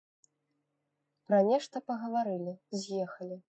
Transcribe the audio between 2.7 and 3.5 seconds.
з'ехалі.